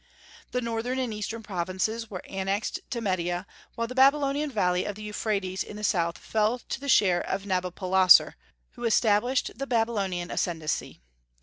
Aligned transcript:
The 0.49 0.61
northern 0.61 0.97
and 0.97 1.13
eastern 1.13 1.43
provinces 1.43 2.09
were 2.09 2.25
annexed 2.25 2.79
to 2.89 3.01
Media, 3.01 3.45
while 3.75 3.85
the 3.85 3.93
Babylonian 3.93 4.49
valley 4.49 4.83
of 4.83 4.95
the 4.95 5.03
Euphrates 5.03 5.61
in 5.61 5.75
the 5.77 5.83
south 5.83 6.17
fell 6.17 6.57
to 6.57 6.79
the 6.79 6.89
share 6.89 7.21
of 7.21 7.45
Nabopolassar, 7.45 8.33
who 8.71 8.83
established 8.85 9.51
the 9.59 9.67
Babylonian 9.67 10.31
ascendency. 10.31 11.01